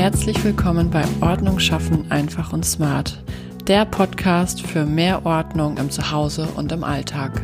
Herzlich 0.00 0.42
willkommen 0.44 0.88
bei 0.88 1.04
Ordnung 1.20 1.58
schaffen 1.58 2.10
einfach 2.10 2.54
und 2.54 2.64
smart, 2.64 3.22
der 3.66 3.84
Podcast 3.84 4.62
für 4.62 4.86
mehr 4.86 5.26
Ordnung 5.26 5.76
im 5.76 5.90
Zuhause 5.90 6.48
und 6.56 6.72
im 6.72 6.84
Alltag. 6.84 7.42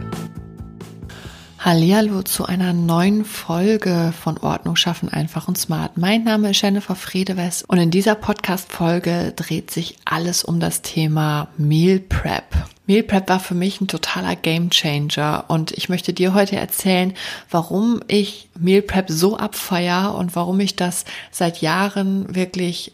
Hallihallo 1.59 2.23
zu 2.23 2.47
einer 2.47 2.73
neuen 2.73 3.27
Folge 3.27 4.15
von 4.19 4.39
Ordnung 4.39 4.75
schaffen 4.75 5.11
einfach 5.11 5.49
und 5.49 5.59
smart. 5.59 5.99
Mein 5.99 6.25
Name 6.25 6.53
ist 6.53 6.63
Jennifer 6.63 6.95
Friedewes 6.95 7.63
und 7.63 7.77
in 7.77 7.91
dieser 7.91 8.15
Podcast 8.15 8.73
Folge 8.73 9.35
dreht 9.37 9.71
sich 9.71 9.99
alles 10.07 10.43
um 10.43 10.59
das 10.59 10.81
Thema 10.81 11.49
Meal 11.59 11.99
Prep. 11.99 12.57
Meal 12.87 13.03
Prep 13.03 13.29
war 13.29 13.41
für 13.41 13.55
mich 13.55 13.81
ein 13.81 13.89
totaler 13.89 14.37
Game 14.37 14.71
Changer 14.71 15.45
und 15.49 15.73
ich 15.73 15.89
möchte 15.89 16.13
dir 16.13 16.35
heute 16.35 16.57
erzählen, 16.57 17.15
warum 17.51 18.01
ich 18.07 18.49
Meal 18.59 18.83
Prep 18.83 19.07
so 19.09 19.37
abfeier 19.37 20.15
und 20.15 20.37
warum 20.37 20.61
ich 20.61 20.77
das 20.77 21.05
seit 21.31 21.61
Jahren 21.61 22.35
wirklich 22.35 22.93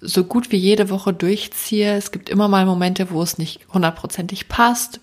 so 0.00 0.24
gut 0.24 0.52
wie 0.52 0.56
jede 0.56 0.90
Woche 0.90 1.12
durchziehe. 1.12 1.96
Es 1.96 2.12
gibt 2.12 2.28
immer 2.28 2.48
mal 2.48 2.66
Momente, 2.66 3.10
wo 3.10 3.22
es 3.22 3.38
nicht 3.38 3.60
hundertprozentig 3.72 4.48
passt, 4.48 5.00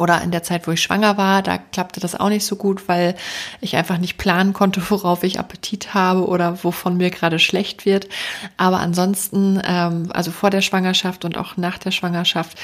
oder 0.00 0.22
in 0.22 0.30
der 0.30 0.42
Zeit, 0.42 0.66
wo 0.66 0.70
ich 0.70 0.82
schwanger 0.82 1.18
war, 1.18 1.42
da 1.42 1.58
klappte 1.58 2.00
das 2.00 2.18
auch 2.18 2.30
nicht 2.30 2.46
so 2.46 2.56
gut, 2.56 2.88
weil 2.88 3.14
ich 3.60 3.76
einfach 3.76 3.98
nicht 3.98 4.16
planen 4.16 4.54
konnte, 4.54 4.82
worauf 4.88 5.22
ich 5.24 5.38
Appetit 5.38 5.92
habe 5.92 6.26
oder 6.26 6.64
wovon 6.64 6.96
mir 6.96 7.10
gerade 7.10 7.38
schlecht 7.38 7.84
wird. 7.84 8.08
Aber 8.56 8.80
ansonsten, 8.80 9.60
ähm, 9.62 10.08
also 10.10 10.30
vor 10.30 10.48
der 10.48 10.62
Schwangerschaft 10.62 11.26
und 11.26 11.36
auch 11.36 11.58
nach 11.58 11.76
der 11.76 11.90
Schwangerschaft, 11.90 12.58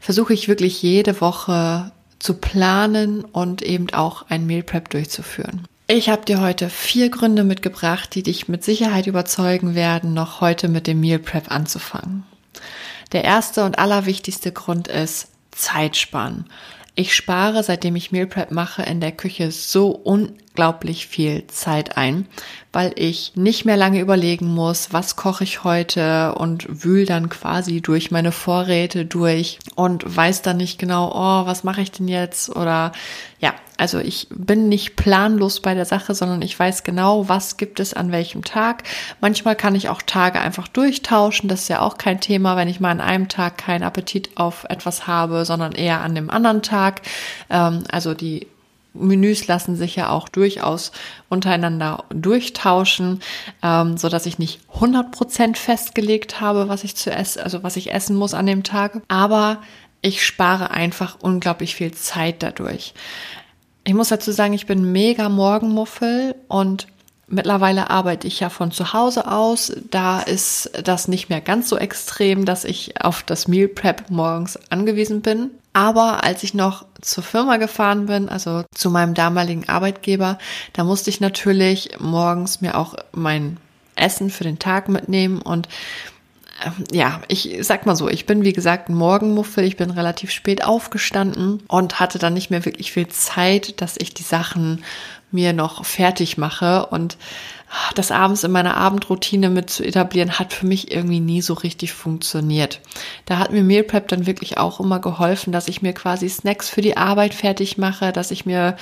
versuche 0.00 0.34
ich 0.34 0.48
wirklich 0.48 0.82
jede 0.82 1.20
Woche 1.20 1.92
zu 2.18 2.34
planen 2.34 3.24
und 3.24 3.62
eben 3.62 3.90
auch 3.92 4.26
ein 4.28 4.46
Meal 4.46 4.64
Prep 4.64 4.90
durchzuführen. 4.90 5.68
Ich 5.86 6.08
habe 6.08 6.24
dir 6.24 6.40
heute 6.40 6.70
vier 6.70 7.08
Gründe 7.08 7.44
mitgebracht, 7.44 8.14
die 8.16 8.24
dich 8.24 8.48
mit 8.48 8.64
Sicherheit 8.64 9.06
überzeugen 9.06 9.76
werden, 9.76 10.12
noch 10.12 10.40
heute 10.40 10.68
mit 10.68 10.88
dem 10.88 11.00
Meal 11.00 11.20
Prep 11.20 11.52
anzufangen. 11.52 12.24
Der 13.12 13.24
erste 13.24 13.64
und 13.64 13.78
allerwichtigste 13.78 14.50
Grund 14.50 14.88
ist 14.88 15.28
Zeit 15.52 15.96
sparen. 15.96 16.46
Ich 16.94 17.14
spare, 17.14 17.62
seitdem 17.62 17.96
ich 17.96 18.12
Meal 18.12 18.26
Prep 18.26 18.50
mache, 18.50 18.82
in 18.82 19.00
der 19.00 19.12
Küche 19.12 19.52
so 19.52 19.90
unglaublich 19.90 21.06
viel 21.06 21.46
Zeit 21.46 21.96
ein, 21.96 22.26
weil 22.72 22.92
ich 22.96 23.32
nicht 23.36 23.64
mehr 23.64 23.76
lange 23.76 24.00
überlegen 24.00 24.46
muss, 24.46 24.92
was 24.92 25.16
koche 25.16 25.44
ich 25.44 25.64
heute 25.64 26.34
und 26.34 26.84
wühl 26.84 27.06
dann 27.06 27.28
quasi 27.28 27.80
durch 27.80 28.10
meine 28.10 28.32
Vorräte 28.32 29.04
durch 29.06 29.58
und 29.76 30.04
weiß 30.04 30.42
dann 30.42 30.56
nicht 30.56 30.78
genau, 30.78 31.12
oh, 31.14 31.46
was 31.46 31.64
mache 31.64 31.80
ich 31.80 31.92
denn 31.92 32.08
jetzt? 32.08 32.54
Oder 32.54 32.92
ja, 33.38 33.54
also 33.80 33.98
ich 33.98 34.26
bin 34.28 34.68
nicht 34.68 34.94
planlos 34.96 35.60
bei 35.60 35.72
der 35.72 35.86
Sache, 35.86 36.14
sondern 36.14 36.42
ich 36.42 36.58
weiß 36.58 36.84
genau, 36.84 37.30
was 37.30 37.56
gibt 37.56 37.80
es 37.80 37.94
an 37.94 38.12
welchem 38.12 38.44
Tag. 38.44 38.82
Manchmal 39.22 39.56
kann 39.56 39.74
ich 39.74 39.88
auch 39.88 40.02
Tage 40.02 40.38
einfach 40.38 40.68
durchtauschen. 40.68 41.48
Das 41.48 41.62
ist 41.62 41.68
ja 41.68 41.80
auch 41.80 41.96
kein 41.96 42.20
Thema, 42.20 42.56
wenn 42.56 42.68
ich 42.68 42.78
mal 42.78 42.90
an 42.90 43.00
einem 43.00 43.28
Tag 43.28 43.56
keinen 43.56 43.82
Appetit 43.82 44.32
auf 44.34 44.66
etwas 44.68 45.06
habe, 45.06 45.46
sondern 45.46 45.72
eher 45.72 46.02
an 46.02 46.14
dem 46.14 46.28
anderen 46.28 46.60
Tag. 46.60 47.00
Ähm, 47.48 47.84
also 47.90 48.12
die 48.12 48.48
Menüs 48.92 49.46
lassen 49.46 49.76
sich 49.76 49.96
ja 49.96 50.10
auch 50.10 50.28
durchaus 50.28 50.92
untereinander 51.30 52.04
durchtauschen, 52.10 53.20
ähm, 53.62 53.96
so 53.96 54.10
dass 54.10 54.26
ich 54.26 54.38
nicht 54.38 54.60
100% 54.74 55.56
festgelegt 55.56 56.42
habe, 56.42 56.68
was 56.68 56.84
ich 56.84 56.96
zu 56.96 57.10
essen, 57.10 57.40
also 57.40 57.62
was 57.62 57.76
ich 57.76 57.94
essen 57.94 58.14
muss 58.14 58.34
an 58.34 58.44
dem 58.44 58.62
Tag. 58.62 59.00
Aber 59.08 59.62
ich 60.02 60.24
spare 60.24 60.70
einfach 60.70 61.16
unglaublich 61.20 61.74
viel 61.74 61.92
Zeit 61.92 62.42
dadurch. 62.42 62.94
Ich 63.90 63.96
muss 63.96 64.10
dazu 64.10 64.30
sagen, 64.30 64.52
ich 64.52 64.66
bin 64.66 64.92
mega 64.92 65.28
Morgenmuffel 65.28 66.36
und 66.46 66.86
mittlerweile 67.26 67.90
arbeite 67.90 68.28
ich 68.28 68.38
ja 68.38 68.48
von 68.48 68.70
zu 68.70 68.92
Hause 68.92 69.28
aus. 69.28 69.72
Da 69.90 70.20
ist 70.20 70.70
das 70.84 71.08
nicht 71.08 71.28
mehr 71.28 71.40
ganz 71.40 71.68
so 71.68 71.76
extrem, 71.76 72.44
dass 72.44 72.64
ich 72.64 73.02
auf 73.02 73.24
das 73.24 73.48
Meal 73.48 73.66
Prep 73.66 74.08
morgens 74.08 74.56
angewiesen 74.70 75.22
bin. 75.22 75.50
Aber 75.72 76.22
als 76.22 76.44
ich 76.44 76.54
noch 76.54 76.84
zur 77.00 77.24
Firma 77.24 77.56
gefahren 77.56 78.06
bin, 78.06 78.28
also 78.28 78.62
zu 78.72 78.90
meinem 78.90 79.14
damaligen 79.14 79.68
Arbeitgeber, 79.68 80.38
da 80.72 80.84
musste 80.84 81.10
ich 81.10 81.18
natürlich 81.18 81.98
morgens 81.98 82.60
mir 82.60 82.78
auch 82.78 82.94
mein 83.10 83.56
Essen 83.96 84.30
für 84.30 84.44
den 84.44 84.60
Tag 84.60 84.88
mitnehmen 84.88 85.42
und 85.42 85.66
ja, 86.92 87.20
ich 87.28 87.58
sag 87.62 87.86
mal 87.86 87.96
so, 87.96 88.08
ich 88.08 88.26
bin 88.26 88.44
wie 88.44 88.52
gesagt 88.52 88.88
ein 88.88 88.94
Morgenmuffel, 88.94 89.64
ich 89.64 89.76
bin 89.76 89.90
relativ 89.90 90.30
spät 90.30 90.64
aufgestanden 90.64 91.62
und 91.68 92.00
hatte 92.00 92.18
dann 92.18 92.34
nicht 92.34 92.50
mehr 92.50 92.64
wirklich 92.64 92.92
viel 92.92 93.08
Zeit, 93.08 93.80
dass 93.80 93.96
ich 93.98 94.14
die 94.14 94.22
Sachen 94.22 94.84
mir 95.32 95.52
noch 95.52 95.84
fertig 95.84 96.38
mache 96.38 96.86
und 96.86 97.16
das 97.94 98.10
abends 98.10 98.42
in 98.42 98.50
meiner 98.50 98.76
Abendroutine 98.76 99.48
mit 99.48 99.70
zu 99.70 99.84
etablieren, 99.84 100.40
hat 100.40 100.52
für 100.52 100.66
mich 100.66 100.90
irgendwie 100.90 101.20
nie 101.20 101.40
so 101.40 101.54
richtig 101.54 101.92
funktioniert. 101.92 102.80
Da 103.26 103.38
hat 103.38 103.52
mir 103.52 103.62
Meal 103.62 103.84
Prep 103.84 104.08
dann 104.08 104.26
wirklich 104.26 104.58
auch 104.58 104.80
immer 104.80 104.98
geholfen, 104.98 105.52
dass 105.52 105.68
ich 105.68 105.80
mir 105.80 105.92
quasi 105.92 106.28
Snacks 106.28 106.68
für 106.68 106.80
die 106.80 106.96
Arbeit 106.96 107.32
fertig 107.32 107.78
mache, 107.78 108.10
dass 108.10 108.32
ich 108.32 108.44
mir 108.44 108.76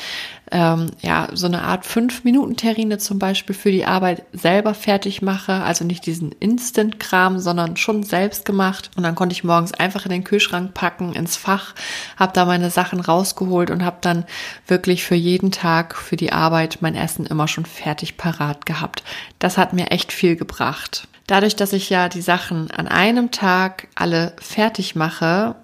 ähm, 0.51 0.87
ja 1.03 1.29
so 1.35 1.47
eine 1.47 1.63
Art 1.63 1.85
fünf 1.85 2.25
Minuten 2.25 2.57
Terrine 2.57 2.97
zum 2.97 3.19
Beispiel 3.19 3.55
für 3.55 3.71
die 3.71 3.85
Arbeit 3.85 4.25
selber 4.33 4.73
fertig 4.73 5.21
mache, 5.21 5.53
also 5.53 5.85
nicht 5.85 6.07
diesen 6.07 6.33
Instant-Kram, 6.33 7.41
sondern 7.41 7.77
schon 7.77 8.03
selbst 8.05 8.47
gemacht. 8.47 8.91
Und 8.97 9.03
dann 9.03 9.15
konnte 9.15 9.35
ich 9.35 9.45
morgens 9.45 9.75
einfach 9.75 10.07
in 10.07 10.11
den 10.11 10.25
Kühlschrank 10.25 10.73
packen, 10.73 11.13
ins 11.13 11.37
Fach, 11.37 11.75
habe 12.17 12.33
da 12.33 12.47
meine 12.47 12.71
Sachen 12.71 13.01
rausgeholt 13.01 13.71
und 13.71 13.85
habe 13.85 13.99
dann 14.01 14.25
wirklich 14.67 15.05
für 15.05 15.15
jeden 15.15 15.51
Tag 15.51 15.95
für 15.95 16.17
die 16.17 16.33
mein 16.81 16.95
Essen 16.95 17.27
immer 17.27 17.49
schon 17.49 17.67
fertig 17.67 18.17
parat 18.17 18.65
gehabt 18.67 18.79
gehabt. 18.79 19.03
Das 19.39 19.59
hat 19.59 19.73
mir 19.73 19.91
echt 19.91 20.13
viel 20.13 20.37
gebracht. 20.37 21.09
Dadurch, 21.27 21.57
dass 21.57 21.73
ich 21.73 21.91
ja 21.91 22.09
die 22.09 22.23
Sachen 22.23 22.71
an 22.71 22.89
einem 22.89 23.31
Tag 23.31 23.89
alle 23.95 24.35
fertig 24.41 24.95
mache, 24.95 25.57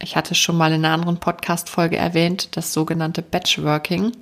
ich 0.00 0.16
hatte 0.16 0.34
schon 0.34 0.56
mal 0.56 0.72
in 0.72 0.84
einer 0.84 0.94
anderen 0.94 1.18
Podcast-Folge 1.18 1.96
erwähnt, 1.96 2.56
das 2.56 2.72
sogenannte 2.72 3.22
Batchworking, 3.22 4.12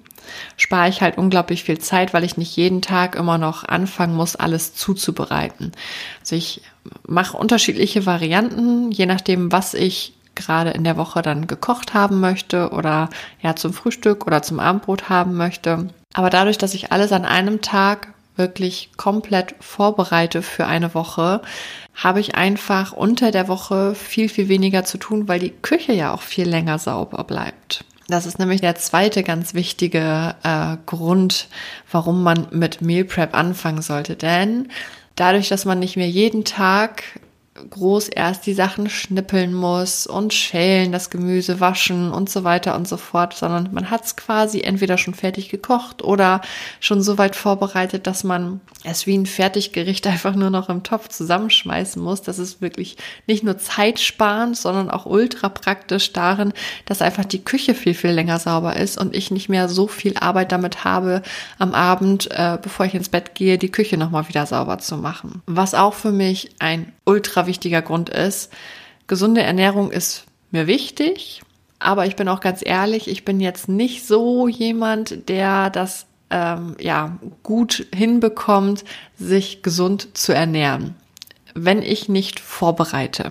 spare 0.56 0.88
ich 0.88 1.00
halt 1.00 1.18
unglaublich 1.18 1.64
viel 1.64 1.78
Zeit, 1.78 2.12
weil 2.12 2.24
ich 2.24 2.36
nicht 2.36 2.56
jeden 2.56 2.82
Tag 2.82 3.16
immer 3.16 3.38
noch 3.38 3.64
anfangen 3.64 4.14
muss, 4.14 4.36
alles 4.36 4.74
zuzubereiten. 4.74 5.72
Also 6.20 6.36
ich 6.36 6.62
mache 7.06 7.36
unterschiedliche 7.36 8.06
Varianten, 8.06 8.90
je 8.90 9.06
nachdem, 9.06 9.52
was 9.52 9.74
ich 9.74 10.14
gerade 10.34 10.70
in 10.70 10.84
der 10.84 10.96
Woche 10.96 11.22
dann 11.22 11.46
gekocht 11.46 11.94
haben 11.94 12.20
möchte 12.20 12.70
oder 12.70 13.08
ja 13.42 13.56
zum 13.56 13.72
Frühstück 13.72 14.26
oder 14.26 14.42
zum 14.42 14.60
Abendbrot 14.60 15.08
haben 15.08 15.36
möchte. 15.36 15.88
Aber 16.14 16.30
dadurch, 16.30 16.58
dass 16.58 16.74
ich 16.74 16.92
alles 16.92 17.12
an 17.12 17.24
einem 17.24 17.60
Tag 17.60 18.08
wirklich 18.36 18.90
komplett 18.96 19.54
vorbereite 19.60 20.42
für 20.42 20.66
eine 20.66 20.94
Woche, 20.94 21.42
habe 21.94 22.20
ich 22.20 22.34
einfach 22.34 22.92
unter 22.92 23.30
der 23.30 23.48
Woche 23.48 23.94
viel, 23.94 24.28
viel 24.28 24.48
weniger 24.48 24.84
zu 24.84 24.98
tun, 24.98 25.28
weil 25.28 25.40
die 25.40 25.50
Küche 25.50 25.92
ja 25.92 26.12
auch 26.14 26.22
viel 26.22 26.48
länger 26.48 26.78
sauber 26.78 27.24
bleibt. 27.24 27.84
Das 28.08 28.26
ist 28.26 28.38
nämlich 28.38 28.60
der 28.60 28.74
zweite 28.74 29.22
ganz 29.22 29.54
wichtige 29.54 30.34
äh, 30.42 30.76
Grund, 30.86 31.48
warum 31.90 32.22
man 32.22 32.48
mit 32.50 32.82
Meal 32.82 33.04
Prep 33.04 33.36
anfangen 33.36 33.82
sollte. 33.82 34.16
Denn 34.16 34.68
dadurch, 35.14 35.48
dass 35.48 35.64
man 35.64 35.78
nicht 35.78 35.96
mehr 35.96 36.08
jeden 36.08 36.44
Tag 36.44 37.04
groß 37.54 38.08
erst 38.08 38.46
die 38.46 38.54
Sachen 38.54 38.88
schnippeln 38.88 39.52
muss 39.52 40.06
und 40.06 40.32
schälen, 40.32 40.92
das 40.92 41.10
Gemüse 41.10 41.58
waschen 41.58 42.12
und 42.12 42.30
so 42.30 42.44
weiter 42.44 42.76
und 42.76 42.86
so 42.86 42.96
fort, 42.96 43.34
sondern 43.34 43.70
man 43.72 43.90
hat 43.90 44.04
es 44.04 44.14
quasi 44.14 44.60
entweder 44.60 44.96
schon 44.96 45.14
fertig 45.14 45.48
gekocht 45.48 46.02
oder 46.02 46.42
schon 46.78 47.02
so 47.02 47.18
weit 47.18 47.34
vorbereitet, 47.34 48.06
dass 48.06 48.22
man 48.22 48.60
es 48.84 49.06
wie 49.06 49.18
ein 49.18 49.26
Fertiggericht 49.26 50.06
einfach 50.06 50.36
nur 50.36 50.50
noch 50.50 50.68
im 50.68 50.84
Topf 50.84 51.08
zusammenschmeißen 51.08 52.00
muss. 52.00 52.22
Das 52.22 52.38
ist 52.38 52.62
wirklich 52.62 52.96
nicht 53.26 53.42
nur 53.42 53.58
zeitsparend, 53.58 54.56
sondern 54.56 54.88
auch 54.88 55.04
ultra 55.04 55.48
praktisch 55.48 56.12
darin, 56.12 56.52
dass 56.86 57.02
einfach 57.02 57.24
die 57.24 57.44
Küche 57.44 57.74
viel, 57.74 57.94
viel 57.94 58.10
länger 58.10 58.38
sauber 58.38 58.76
ist 58.76 58.96
und 58.96 59.14
ich 59.14 59.32
nicht 59.32 59.48
mehr 59.48 59.68
so 59.68 59.88
viel 59.88 60.16
Arbeit 60.16 60.52
damit 60.52 60.84
habe, 60.84 61.22
am 61.58 61.74
Abend, 61.74 62.30
äh, 62.30 62.58
bevor 62.62 62.86
ich 62.86 62.94
ins 62.94 63.08
Bett 63.08 63.34
gehe, 63.34 63.58
die 63.58 63.72
Küche 63.72 63.96
nochmal 63.96 64.28
wieder 64.28 64.46
sauber 64.46 64.78
zu 64.78 64.96
machen. 64.96 65.42
Was 65.46 65.74
auch 65.74 65.94
für 65.94 66.12
mich 66.12 66.50
ein 66.60 66.92
ultra 67.10 67.46
wichtiger 67.46 67.82
Grund 67.82 68.08
ist. 68.08 68.52
Gesunde 69.08 69.42
Ernährung 69.42 69.90
ist 69.90 70.26
mir 70.52 70.68
wichtig, 70.68 71.42
aber 71.80 72.06
ich 72.06 72.14
bin 72.14 72.28
auch 72.28 72.40
ganz 72.40 72.60
ehrlich, 72.64 73.08
ich 73.08 73.24
bin 73.24 73.40
jetzt 73.40 73.68
nicht 73.68 74.06
so 74.06 74.46
jemand, 74.46 75.28
der 75.28 75.70
das 75.70 76.06
ähm, 76.30 76.76
ja 76.78 77.18
gut 77.42 77.88
hinbekommt, 77.92 78.84
sich 79.18 79.62
gesund 79.62 80.16
zu 80.16 80.32
ernähren, 80.32 80.94
wenn 81.54 81.82
ich 81.82 82.08
nicht 82.08 82.38
vorbereite. 82.38 83.30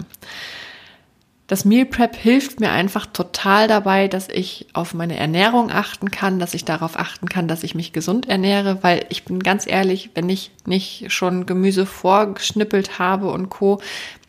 Das 1.50 1.66
Meal 1.66 1.88
Prep 1.88 2.16
hilft 2.16 2.60
mir 2.60 2.70
einfach 2.70 3.08
total 3.08 3.68
dabei, 3.68 4.08
dass 4.08 4.30
ich 4.30 4.68
auf 4.74 4.94
meine 4.94 5.18
Ernährung 5.18 5.72
achten 5.72 6.12
kann, 6.12 6.38
dass 6.38 6.54
ich 6.54 6.64
darauf 6.64 6.96
achten 6.96 7.28
kann, 7.28 7.48
dass 7.48 7.64
ich 7.64 7.74
mich 7.74 7.92
gesund 7.92 8.30
ernähre, 8.30 8.84
weil 8.84 9.08
ich 9.10 9.26
bin 9.26 9.40
ganz 9.40 9.66
ehrlich, 9.66 10.12
wenn 10.14 10.30
ich 10.30 10.52
nicht 10.68 11.12
schon 11.12 11.48
Gemüse 11.48 11.88
vorgeschnippelt 11.88 13.00
habe 13.00 13.32
und 13.32 13.50
Co., 13.50 13.82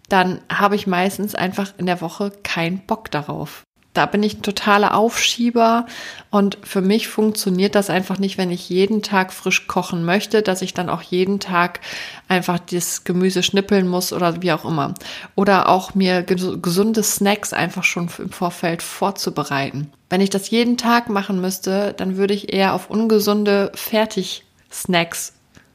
dann 0.08 0.40
habe 0.50 0.76
ich 0.76 0.87
meistens 0.87 1.34
einfach 1.34 1.75
in 1.76 1.84
der 1.84 2.00
Woche 2.00 2.32
keinen 2.43 2.78
Bock 2.87 3.11
darauf. 3.11 3.64
Da 3.92 4.06
bin 4.06 4.22
ich 4.22 4.38
ein 4.38 4.42
totaler 4.42 4.96
Aufschieber 4.96 5.87
und 6.31 6.58
für 6.62 6.81
mich 6.81 7.08
funktioniert 7.08 7.75
das 7.75 7.90
einfach 7.90 8.19
nicht, 8.19 8.38
wenn 8.38 8.52
ich 8.52 8.69
jeden 8.69 9.02
Tag 9.02 9.32
frisch 9.32 9.66
kochen 9.66 10.04
möchte, 10.04 10.42
dass 10.42 10.62
ich 10.62 10.75
dann 10.75 10.88
auch 10.88 11.02
jeden 11.02 11.40
Tag 11.40 11.81
einfach 12.28 12.60
das 12.60 13.02
Gemüse 13.02 13.42
schnippeln 13.42 13.88
muss 13.88 14.12
oder 14.12 14.42
wie 14.42 14.52
auch 14.52 14.64
immer. 14.64 14.94
Oder 15.34 15.69
auch 15.69 15.94
mir 15.94 16.22
gesunde 16.22 17.02
Snacks 17.02 17.52
einfach 17.52 17.82
schon 17.82 18.08
im 18.19 18.31
Vorfeld 18.31 18.82
vorzubereiten. 18.82 19.90
Wenn 20.08 20.20
ich 20.20 20.31
das 20.31 20.50
jeden 20.50 20.76
Tag 20.76 21.08
machen 21.08 21.40
müsste, 21.40 21.92
dann 21.96 22.16
würde 22.16 22.34
ich 22.34 22.52
eher 22.52 22.75
auf 22.75 22.90
ungesunde 22.90 23.72
Fertig-Snacks 23.75 25.32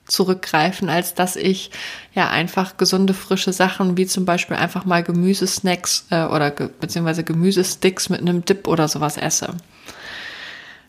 zurückgreifen, 0.07 0.89
als 0.89 1.13
dass 1.13 1.35
ich 1.35 1.71
ja 2.13 2.29
einfach 2.29 2.77
gesunde, 2.77 3.13
frische 3.13 3.53
Sachen 3.53 3.97
wie 3.97 4.05
zum 4.05 4.25
Beispiel 4.25 4.57
einfach 4.57 4.85
mal 4.85 5.03
Gemüsesnacks 5.03 6.05
äh, 6.09 6.25
oder 6.25 6.51
ge 6.51 6.69
beziehungsweise 6.79 7.23
Gemüsesticks 7.23 8.09
mit 8.09 8.21
einem 8.21 8.45
Dip 8.45 8.67
oder 8.67 8.87
sowas 8.87 9.17
esse. 9.17 9.55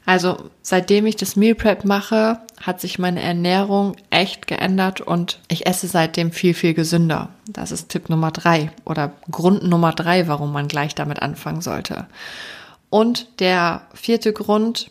Also 0.07 0.51
seitdem 0.63 1.05
ich 1.07 1.17
das 1.17 1.35
Meal 1.35 1.57
Prep 1.57 1.85
mache, 1.85 2.39
hat 2.63 2.81
sich 2.81 3.01
meine 3.01 3.21
Ernährung 3.21 3.97
echt 4.11 4.47
geändert 4.47 5.01
und 5.01 5.41
ich 5.49 5.67
esse 5.67 5.89
seitdem 5.89 6.31
viel, 6.31 6.55
viel 6.55 6.75
gesünder. 6.75 7.31
Das 7.49 7.73
ist 7.73 7.89
Tipp 7.89 8.09
Nummer 8.09 8.31
drei 8.31 8.71
oder 8.85 9.12
Grund 9.31 9.65
Nummer 9.65 9.93
drei, 9.93 10.29
warum 10.29 10.53
man 10.53 10.69
gleich 10.69 10.95
damit 10.95 11.23
anfangen 11.23 11.61
sollte. 11.61 12.07
Und 12.89 13.27
der 13.41 13.83
vierte 13.95 14.33
Grund, 14.33 14.91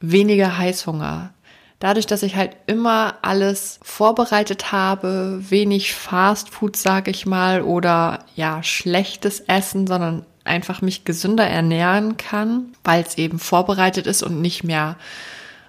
weniger 0.00 0.56
Heißhunger. 0.56 1.30
Dadurch, 1.78 2.06
dass 2.06 2.24
ich 2.24 2.34
halt 2.34 2.56
immer 2.66 3.18
alles 3.22 3.78
vorbereitet 3.82 4.72
habe, 4.72 5.38
wenig 5.48 5.94
Fast 5.94 6.50
Food, 6.50 6.76
sag 6.76 7.06
ich 7.06 7.24
mal, 7.24 7.62
oder 7.62 8.24
ja, 8.34 8.62
schlechtes 8.64 9.40
Essen, 9.40 9.86
sondern 9.86 10.26
einfach 10.44 10.82
mich 10.82 11.04
gesünder 11.04 11.46
ernähren 11.46 12.16
kann, 12.16 12.72
weil 12.82 13.02
es 13.02 13.16
eben 13.16 13.38
vorbereitet 13.38 14.06
ist 14.08 14.22
und 14.24 14.40
nicht 14.40 14.64
mehr 14.64 14.96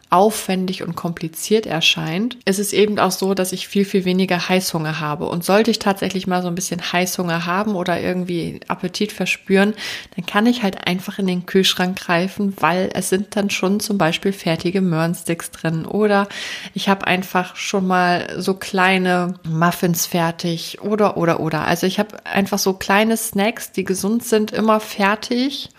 aufwendig 0.09 0.81
und 0.81 0.95
kompliziert 0.95 1.67
erscheint, 1.67 2.37
ist 2.45 2.57
es 2.57 2.73
eben 2.73 2.97
auch 2.97 3.11
so, 3.11 3.35
dass 3.35 3.51
ich 3.51 3.67
viel, 3.67 3.85
viel 3.85 4.05
weniger 4.05 4.49
Heißhunger 4.49 4.99
habe. 4.99 5.27
Und 5.27 5.45
sollte 5.45 5.69
ich 5.69 5.77
tatsächlich 5.77 6.25
mal 6.25 6.41
so 6.41 6.47
ein 6.47 6.55
bisschen 6.55 6.81
Heißhunger 6.91 7.45
haben 7.45 7.75
oder 7.75 8.01
irgendwie 8.01 8.59
Appetit 8.67 9.11
verspüren, 9.11 9.75
dann 10.15 10.25
kann 10.25 10.47
ich 10.47 10.63
halt 10.63 10.87
einfach 10.87 11.19
in 11.19 11.27
den 11.27 11.45
Kühlschrank 11.45 11.99
greifen, 11.99 12.55
weil 12.59 12.89
es 12.93 13.09
sind 13.09 13.35
dann 13.35 13.51
schon 13.51 13.79
zum 13.79 13.99
Beispiel 13.99 14.31
fertige 14.31 14.81
Möhrensticks 14.81 15.51
drin 15.51 15.85
oder 15.85 16.27
ich 16.73 16.89
habe 16.89 17.05
einfach 17.05 17.55
schon 17.55 17.85
mal 17.85 18.35
so 18.37 18.55
kleine 18.55 19.35
Muffins 19.43 20.07
fertig 20.07 20.81
oder, 20.81 21.17
oder, 21.17 21.39
oder. 21.39 21.65
Also 21.65 21.85
ich 21.85 21.99
habe 21.99 22.25
einfach 22.25 22.57
so 22.57 22.73
kleine 22.73 23.15
Snacks, 23.15 23.71
die 23.71 23.83
gesund 23.83 24.23
sind, 24.23 24.51
immer 24.51 24.79
fertig 24.79 25.69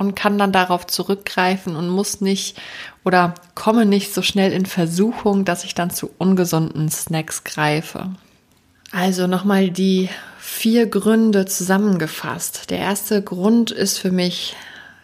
und 0.00 0.16
kann 0.16 0.38
dann 0.38 0.50
darauf 0.50 0.86
zurückgreifen 0.86 1.76
und 1.76 1.90
muss 1.90 2.22
nicht 2.22 2.58
oder 3.04 3.34
komme 3.54 3.84
nicht 3.84 4.14
so 4.14 4.22
schnell 4.22 4.50
in 4.50 4.64
Versuchung, 4.64 5.44
dass 5.44 5.64
ich 5.64 5.74
dann 5.74 5.90
zu 5.90 6.10
ungesunden 6.16 6.88
Snacks 6.88 7.44
greife. 7.44 8.08
Also 8.92 9.26
nochmal 9.26 9.68
die 9.68 10.08
vier 10.38 10.86
Gründe 10.86 11.44
zusammengefasst. 11.44 12.70
Der 12.70 12.78
erste 12.78 13.22
Grund 13.22 13.72
ist 13.72 13.98
für 13.98 14.10
mich 14.10 14.56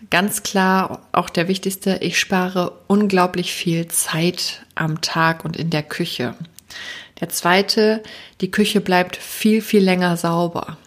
ganz 0.08 0.42
klar 0.42 1.00
auch 1.12 1.28
der 1.28 1.46
wichtigste. 1.46 1.98
Ich 2.00 2.18
spare 2.18 2.72
unglaublich 2.86 3.52
viel 3.52 3.88
Zeit 3.88 4.64
am 4.76 5.02
Tag 5.02 5.44
und 5.44 5.58
in 5.58 5.68
der 5.68 5.82
Küche. 5.82 6.34
Der 7.20 7.28
zweite, 7.28 8.02
die 8.40 8.50
Küche 8.50 8.80
bleibt 8.80 9.16
viel, 9.16 9.60
viel 9.60 9.84
länger 9.84 10.16
sauber 10.16 10.78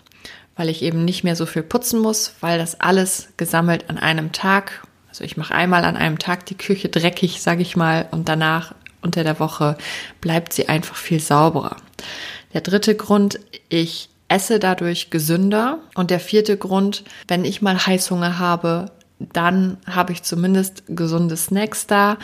weil 0.60 0.68
ich 0.68 0.82
eben 0.82 1.06
nicht 1.06 1.24
mehr 1.24 1.38
so 1.38 1.46
viel 1.46 1.64
putzen 1.64 2.02
muss, 2.02 2.34
weil 2.42 2.60
das 2.60 2.82
alles 2.82 3.30
gesammelt 3.38 3.90
an 3.90 3.98
einem 3.98 4.34
Tag, 4.34 4.86
also 5.08 5.24
ich 5.24 5.38
mache 5.38 5.56
einmal 5.56 5.86
an 5.86 5.96
einem 5.96 6.20
Tag 6.20 6.46
die 6.48 6.58
Küche 6.58 6.90
dreckig, 6.90 7.42
sage 7.42 7.62
ich 7.62 7.78
mal, 7.78 8.10
und 8.12 8.28
danach 8.28 8.76
unter 9.02 9.24
der 9.24 9.40
Woche 9.40 9.78
bleibt 10.20 10.52
sie 10.52 10.68
einfach 10.68 10.98
viel 10.98 11.22
sauberer. 11.22 11.78
Der 12.54 12.60
dritte 12.60 12.94
Grund, 12.94 13.40
ich 13.70 14.10
esse 14.28 14.60
dadurch 14.60 15.10
gesünder. 15.10 15.80
Und 15.96 16.12
der 16.12 16.20
vierte 16.20 16.58
Grund, 16.58 17.06
wenn 17.30 17.46
ich 17.46 17.62
mal 17.62 17.86
Heißhunger 17.86 18.38
habe, 18.38 18.92
dann 19.20 19.78
habe 19.90 20.12
ich 20.12 20.24
zumindest 20.24 20.84
gesunde 20.88 21.38
Snacks 21.38 21.88
da, 21.88 22.18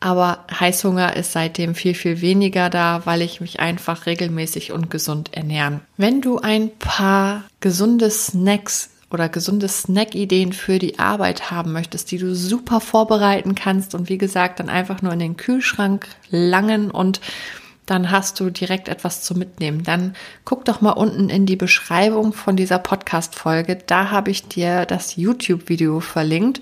aber 0.00 0.44
Heißhunger 0.58 1.16
ist 1.16 1.32
seitdem 1.32 1.74
viel, 1.74 1.94
viel 1.94 2.20
weniger 2.20 2.68
da, 2.68 3.02
weil 3.04 3.22
ich 3.22 3.40
mich 3.40 3.60
einfach 3.60 4.06
regelmäßig 4.06 4.72
und 4.72 4.90
gesund 4.90 5.32
ernähren. 5.32 5.80
Wenn 5.96 6.20
du 6.20 6.38
ein 6.38 6.70
paar 6.78 7.44
gesunde 7.60 8.10
Snacks 8.10 8.90
oder 9.10 9.28
gesunde 9.28 9.68
Snack-Ideen 9.68 10.52
für 10.52 10.78
die 10.78 10.98
Arbeit 10.98 11.50
haben 11.50 11.72
möchtest, 11.72 12.10
die 12.10 12.18
du 12.18 12.34
super 12.34 12.80
vorbereiten 12.80 13.54
kannst 13.54 13.94
und 13.94 14.08
wie 14.08 14.18
gesagt 14.18 14.60
dann 14.60 14.68
einfach 14.68 15.02
nur 15.02 15.12
in 15.12 15.20
den 15.20 15.36
Kühlschrank 15.36 16.06
langen 16.30 16.90
und 16.90 17.20
dann 17.86 18.10
hast 18.10 18.40
du 18.40 18.50
direkt 18.50 18.88
etwas 18.88 19.22
zu 19.22 19.34
mitnehmen. 19.34 19.82
Dann 19.82 20.14
guck 20.44 20.64
doch 20.64 20.80
mal 20.80 20.92
unten 20.92 21.28
in 21.28 21.46
die 21.46 21.56
Beschreibung 21.56 22.32
von 22.32 22.56
dieser 22.56 22.78
Podcast-Folge. 22.78 23.78
Da 23.86 24.10
habe 24.10 24.30
ich 24.30 24.48
dir 24.48 24.86
das 24.86 25.16
YouTube-Video 25.16 26.00
verlinkt 26.00 26.60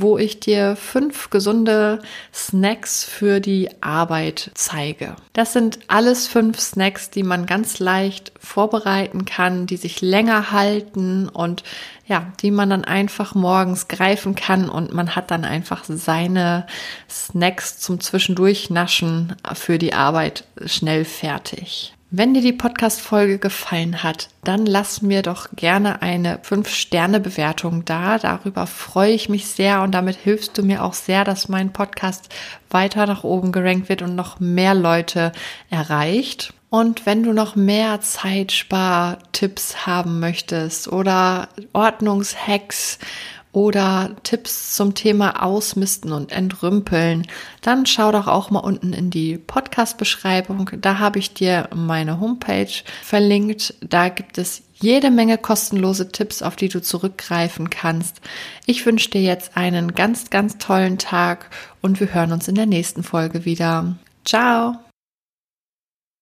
wo 0.00 0.18
ich 0.18 0.40
dir 0.40 0.76
fünf 0.76 1.30
gesunde 1.30 2.00
Snacks 2.32 3.04
für 3.04 3.40
die 3.40 3.70
Arbeit 3.80 4.50
zeige. 4.54 5.16
Das 5.32 5.52
sind 5.52 5.78
alles 5.88 6.26
fünf 6.26 6.60
Snacks, 6.60 7.10
die 7.10 7.22
man 7.22 7.46
ganz 7.46 7.78
leicht 7.78 8.32
vorbereiten 8.38 9.24
kann, 9.24 9.66
die 9.66 9.76
sich 9.76 10.00
länger 10.00 10.50
halten 10.50 11.28
und 11.28 11.64
ja, 12.06 12.32
die 12.40 12.50
man 12.50 12.70
dann 12.70 12.84
einfach 12.84 13.34
morgens 13.34 13.88
greifen 13.88 14.34
kann 14.34 14.68
und 14.68 14.92
man 14.92 15.16
hat 15.16 15.30
dann 15.30 15.44
einfach 15.44 15.84
seine 15.84 16.66
Snacks 17.08 17.78
zum 17.78 18.00
Zwischendurchnaschen 18.00 19.36
für 19.54 19.78
die 19.78 19.94
Arbeit 19.94 20.44
schnell 20.66 21.04
fertig. 21.04 21.94
Wenn 22.16 22.32
dir 22.32 22.42
die 22.42 22.52
Podcast-Folge 22.52 23.40
gefallen 23.40 24.04
hat, 24.04 24.28
dann 24.44 24.66
lass 24.66 25.02
mir 25.02 25.22
doch 25.22 25.48
gerne 25.56 26.00
eine 26.00 26.38
5-Sterne-Bewertung 26.38 27.84
da. 27.84 28.18
Darüber 28.18 28.68
freue 28.68 29.10
ich 29.10 29.28
mich 29.28 29.48
sehr 29.48 29.82
und 29.82 29.90
damit 29.90 30.14
hilfst 30.14 30.56
du 30.56 30.62
mir 30.62 30.84
auch 30.84 30.94
sehr, 30.94 31.24
dass 31.24 31.48
mein 31.48 31.72
Podcast 31.72 32.28
weiter 32.70 33.06
nach 33.06 33.24
oben 33.24 33.50
gerankt 33.50 33.88
wird 33.88 34.00
und 34.00 34.14
noch 34.14 34.38
mehr 34.38 34.74
Leute 34.74 35.32
erreicht. 35.70 36.54
Und 36.70 37.04
wenn 37.04 37.24
du 37.24 37.32
noch 37.32 37.56
mehr 37.56 38.00
Zeitspartipps 38.00 39.84
haben 39.84 40.20
möchtest 40.20 40.86
oder 40.86 41.48
Ordnungshacks 41.72 43.00
oder 43.54 44.16
Tipps 44.24 44.74
zum 44.74 44.94
Thema 44.94 45.42
Ausmisten 45.42 46.12
und 46.12 46.32
Entrümpeln, 46.32 47.26
dann 47.62 47.86
schau 47.86 48.10
doch 48.10 48.26
auch 48.26 48.50
mal 48.50 48.58
unten 48.58 48.92
in 48.92 49.10
die 49.10 49.38
Podcast-Beschreibung. 49.38 50.70
Da 50.80 50.98
habe 50.98 51.20
ich 51.20 51.34
dir 51.34 51.68
meine 51.72 52.20
Homepage 52.20 52.72
verlinkt. 53.02 53.74
Da 53.80 54.08
gibt 54.08 54.38
es 54.38 54.64
jede 54.74 55.10
Menge 55.10 55.38
kostenlose 55.38 56.10
Tipps, 56.10 56.42
auf 56.42 56.56
die 56.56 56.68
du 56.68 56.82
zurückgreifen 56.82 57.70
kannst. 57.70 58.20
Ich 58.66 58.84
wünsche 58.84 59.10
dir 59.10 59.22
jetzt 59.22 59.56
einen 59.56 59.94
ganz, 59.94 60.30
ganz 60.30 60.58
tollen 60.58 60.98
Tag 60.98 61.48
und 61.80 62.00
wir 62.00 62.12
hören 62.12 62.32
uns 62.32 62.48
in 62.48 62.56
der 62.56 62.66
nächsten 62.66 63.04
Folge 63.04 63.44
wieder. 63.44 63.94
Ciao! 64.24 64.83